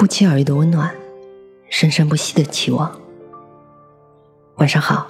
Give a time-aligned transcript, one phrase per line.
[0.00, 0.90] 不期而遇的温暖，
[1.68, 2.98] 生生不息的期望。
[4.56, 5.06] 晚上好，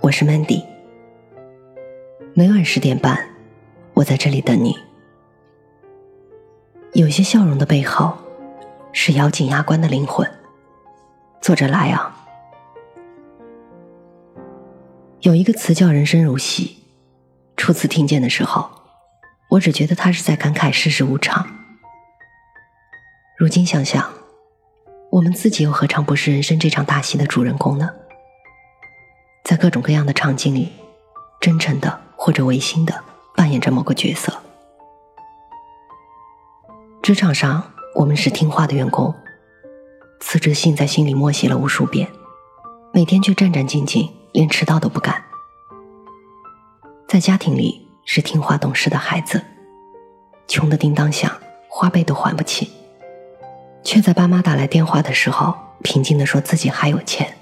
[0.00, 0.64] 我是 Mandy。
[2.32, 3.22] 每晚十点半，
[3.92, 4.74] 我在这里等你。
[6.94, 8.16] 有些笑容的背后，
[8.94, 10.26] 是咬紧牙关的灵魂。
[11.42, 12.10] 作者莱昂。
[15.20, 16.78] 有一个词叫“人生如戏”，
[17.58, 18.70] 初次听见的时候，
[19.50, 21.46] 我只觉得他是在感慨世事无常。
[23.36, 24.10] 如今想想，
[25.10, 27.90] 我们自己又何尝不是人生这场大戏的主人公呢？
[29.44, 30.72] 在各种各样的场景里，
[31.40, 33.02] 真诚的或者违心的
[33.34, 34.32] 扮演着某个角色。
[37.02, 39.12] 职场上，我们是听话的员工，
[40.20, 42.08] 辞职信在心里默写了无数遍，
[42.92, 44.08] 每天却战战兢兢。
[44.32, 45.24] 连迟到都不敢，
[47.08, 49.42] 在家庭里是听话懂事的孩子，
[50.46, 51.28] 穷的叮当响，
[51.68, 52.70] 花呗都还不起，
[53.82, 57.36] 却在爸妈打来电话的时候，平静的说自己还有钱。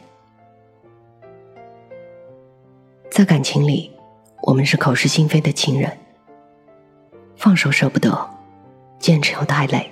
[3.11, 3.91] 在感情里，
[4.43, 5.99] 我们是口是心非的情人，
[7.37, 8.31] 放手舍不得，
[8.99, 9.91] 坚持又太累，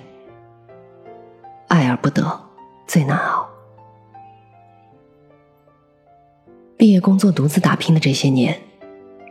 [1.67, 2.39] 爱而不得
[2.85, 3.47] 最难熬。
[6.77, 8.59] 毕业工作独自打拼的这些年，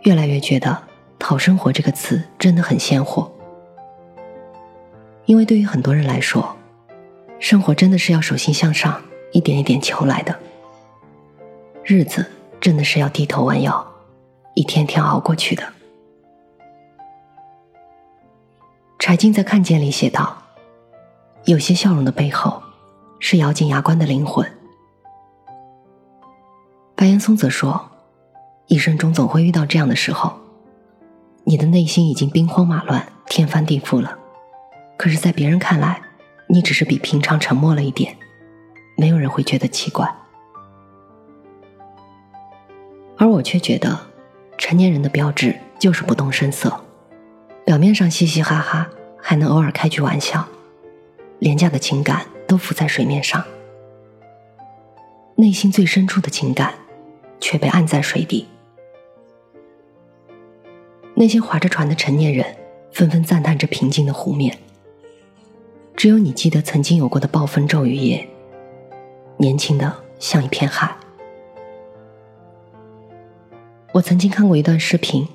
[0.02, 0.82] 越来越觉得
[1.18, 3.32] “讨生活”这个词真的很鲜活。
[5.26, 6.55] 因为对于很多人来说，
[7.48, 10.36] 生活真的是要手心向上，一点一点求来的。
[11.84, 12.26] 日子
[12.60, 13.86] 真的是要低头弯腰，
[14.54, 15.62] 一天天熬过去的。
[18.98, 20.42] 柴静在《看见》里写道
[21.46, 22.60] ：“有些笑容的背后，
[23.20, 24.44] 是咬紧牙关的灵魂。”
[26.96, 27.88] 白岩松则说
[28.66, 30.32] ：“一生中总会遇到这样的时候，
[31.44, 34.18] 你的内心已经兵荒马乱、天翻地覆了。
[34.96, 36.02] 可是，在别人看来，
[36.48, 38.16] 你只是比平常沉默了一点，
[38.96, 40.12] 没有人会觉得奇怪。
[43.16, 43.98] 而我却觉得，
[44.58, 46.80] 成年人的标志就是不动声色，
[47.64, 48.88] 表面上嘻嘻哈哈，
[49.20, 50.46] 还能偶尔开句玩笑，
[51.38, 53.44] 廉价的情感都浮在水面上，
[55.36, 56.74] 内心最深处的情感。”
[57.38, 58.48] 却被按在水底。
[61.14, 62.56] 那些划着船的成年人
[62.90, 64.58] 纷纷赞叹着平静的湖面。
[65.96, 68.28] 只有你记得曾经有过的暴风骤雨夜，
[69.38, 70.94] 年轻的像一片海。
[73.92, 75.26] 我曾经看过一段视频，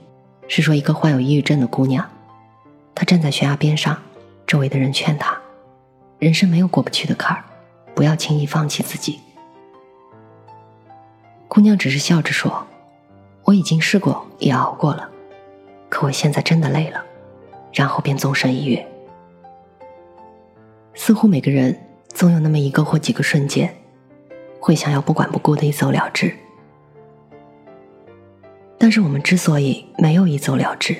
[0.47, 2.07] 是说一个患有抑郁症的姑娘，
[2.93, 3.99] 她站在悬崖边上，
[4.45, 5.35] 周围的人劝她，
[6.19, 7.43] 人生没有过不去的坎儿，
[7.95, 9.19] 不要轻易放弃自己。
[11.47, 12.67] 姑娘只是笑着说
[13.45, 15.09] ：“我已经试过，也熬过了，
[15.89, 17.03] 可我现在真的累了。”
[17.73, 18.87] 然后便纵身一跃。
[21.03, 21.75] 似乎每个人
[22.09, 23.75] 总有那么一个或几个瞬间，
[24.59, 26.31] 会想要不管不顾的一走了之。
[28.77, 30.95] 但是我们之所以没有一走了之，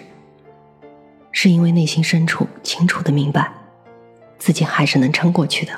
[1.32, 3.54] 是因为内心深处清楚的明白，
[4.40, 5.74] 自己还是能撑过去的。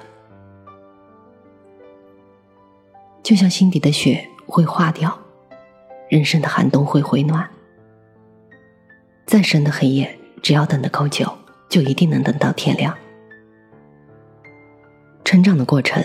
[3.22, 4.30] 就像心底的雪。
[4.46, 5.20] 会化掉，
[6.10, 7.50] 人生的寒冬会回暖。
[9.26, 11.28] 再深的黑夜，只要等得够久，
[11.70, 12.96] 就一定能等到天亮。
[15.34, 16.04] 成长的过程，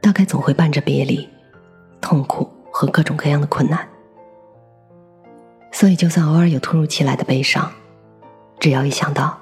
[0.00, 1.28] 大概总会伴着别离、
[2.00, 3.88] 痛苦和各种各样的困难。
[5.72, 7.68] 所以，就算偶尔有突如其来的悲伤，
[8.60, 9.36] 只要一想到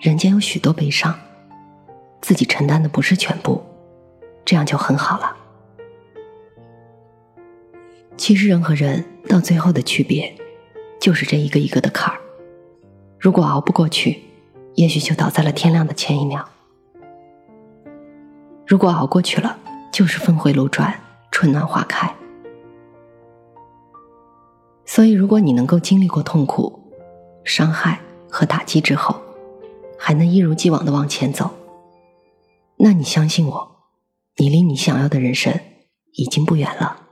[0.00, 1.16] 人间有许多悲伤，
[2.20, 3.64] 自己承担的不是全部，
[4.44, 5.36] 这样就很好了。
[8.16, 10.34] 其实人和人到最后的区别，
[11.00, 12.18] 就是这一个一个的坎儿。
[13.20, 14.24] 如果熬不过去，
[14.74, 16.40] 也许就倒在了天亮的前一秒；
[18.66, 19.56] 如果熬过去了，
[19.92, 20.92] 就是峰回路转，
[21.30, 22.12] 春暖花开。
[24.84, 26.92] 所以，如果你能够经历过痛苦、
[27.44, 29.14] 伤害和打击之后，
[29.96, 31.48] 还能一如既往的往前走，
[32.78, 33.76] 那你相信我，
[34.36, 35.60] 你离你想要的人生
[36.14, 37.04] 已经不远了。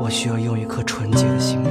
[0.00, 1.70] 我需要用一颗纯洁的心灵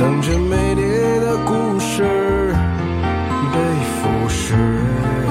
[0.00, 0.80] 等着美丽
[1.20, 2.54] 的故事
[3.52, 4.54] 被腐蚀
[5.28, 5.30] 啊，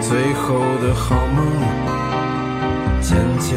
[0.00, 1.38] 最后的好梦
[3.00, 3.56] 渐渐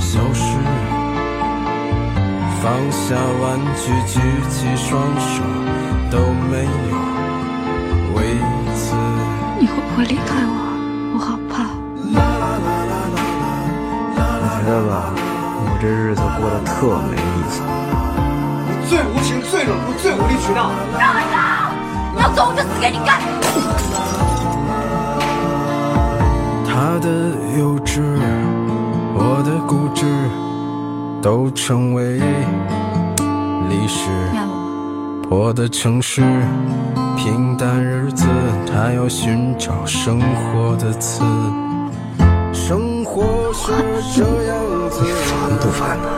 [0.00, 0.58] 消失。
[2.60, 4.18] 放下玩具，举
[4.50, 5.44] 起双手，
[6.10, 6.18] 都
[6.50, 6.96] 没有
[8.16, 8.18] 为
[8.74, 8.96] 此。
[9.60, 10.50] 你会不会离开我？
[11.14, 11.70] 我好怕。
[14.18, 15.31] 我觉得吧，我
[15.82, 17.60] 这日子过得特没意思。
[18.88, 20.70] 最无情、最冷酷、最无理取闹。
[22.20, 23.20] 要走我就死给你看。
[26.64, 27.08] 他的
[27.58, 28.00] 幼稚，
[29.16, 30.06] 我的固执，
[31.20, 32.20] 都成为
[33.68, 34.08] 历史。
[35.28, 36.22] 我破的城市，
[37.16, 38.28] 平淡日子，
[38.72, 41.24] 他要寻找生活的刺。
[42.72, 43.70] 生活是
[44.16, 44.56] 这样
[44.88, 46.08] 子，烦不烦呢？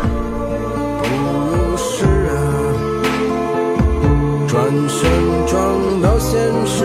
[1.02, 1.04] 不
[1.50, 2.36] 如是啊，
[4.46, 4.54] 转
[4.88, 5.10] 身
[5.48, 6.84] 撞到现实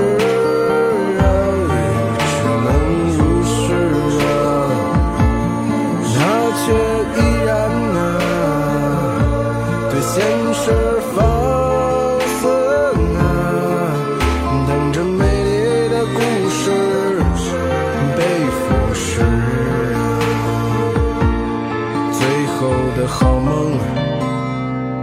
[23.09, 23.73] 好梦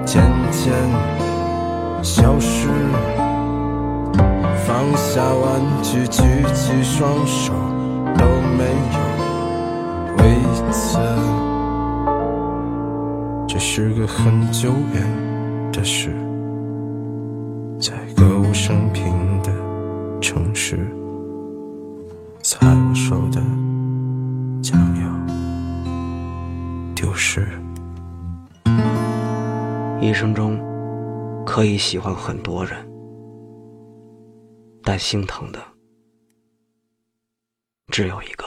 [0.06, 0.22] 渐
[0.52, 0.72] 渐
[2.02, 2.68] 消失，
[4.64, 6.22] 放下玩具，举
[6.54, 7.52] 起双手，
[8.16, 8.24] 都
[8.56, 8.64] 没
[8.94, 8.98] 有
[10.18, 10.22] 为
[10.70, 10.98] 此。
[13.48, 15.02] 这是个很久远
[15.72, 16.14] 的事，
[17.80, 19.12] 在歌舞升平
[19.42, 19.50] 的
[20.20, 20.86] 城市，
[22.42, 23.42] 猜我手的
[24.62, 25.06] 将要
[26.94, 27.48] 丢失。
[29.98, 30.58] 一生中
[31.44, 32.86] 可以喜欢很多人，
[34.82, 35.58] 但心疼的
[37.88, 38.45] 只有一个。